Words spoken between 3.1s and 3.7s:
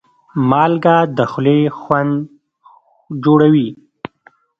جوړوي.